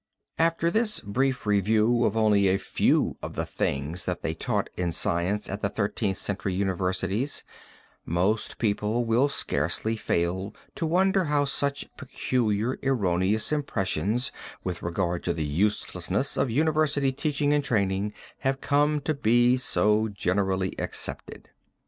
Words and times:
After 0.39 0.71
this 0.71 0.99
brief 0.99 1.45
review 1.45 2.05
of 2.05 2.17
only 2.17 2.47
a 2.47 2.57
few 2.57 3.17
of 3.21 3.35
the 3.35 3.45
things 3.45 4.05
that 4.05 4.23
they 4.23 4.33
taught 4.33 4.67
in 4.75 4.91
science 4.91 5.47
at 5.47 5.61
the 5.61 5.69
Thirteenth 5.69 6.17
Century 6.17 6.55
universities, 6.55 7.43
most 8.03 8.57
people 8.57 9.05
will 9.05 9.29
scarcely 9.29 9.95
fail 9.95 10.55
to 10.73 10.87
wonder 10.87 11.25
how 11.25 11.45
such 11.45 11.87
peculiar 11.97 12.79
erroneous 12.81 13.51
impressions 13.51 14.31
with 14.63 14.81
regard 14.81 15.23
to 15.25 15.33
the 15.33 15.45
uselessness 15.45 16.35
of 16.35 16.49
university 16.49 17.11
teaching 17.11 17.53
and 17.53 17.63
training 17.63 18.11
have 18.39 18.59
come 18.59 19.01
to 19.01 19.13
be 19.13 19.55
so 19.55 20.07
generally 20.07 20.73
accepted. 20.79 21.51